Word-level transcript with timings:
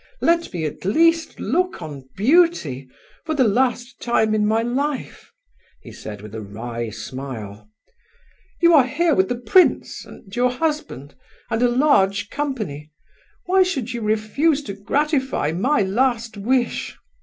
Let 0.19 0.51
me, 0.51 0.65
at 0.65 0.83
least, 0.83 1.39
look 1.39 1.79
on 1.79 2.09
beauty 2.17 2.89
for 3.23 3.35
the 3.35 3.43
last 3.47 4.01
time 4.01 4.33
in 4.33 4.47
my 4.47 4.63
life," 4.63 5.31
he 5.83 5.91
said 5.91 6.23
with 6.23 6.33
a 6.33 6.41
wry 6.41 6.89
smile. 6.89 7.69
"You 8.61 8.73
are 8.73 8.87
here 8.87 9.13
with 9.13 9.29
the 9.29 9.37
prince, 9.37 10.03
and 10.03 10.35
your 10.35 10.49
husband, 10.53 11.13
and 11.51 11.61
a 11.61 11.69
large 11.69 12.31
company. 12.31 12.89
Why 13.45 13.61
should 13.61 13.93
you 13.93 14.01
refuse 14.01 14.63
to 14.63 14.73
gratify 14.73 15.51
my 15.51 15.81
last 15.83 16.35
wish?" 16.35 16.97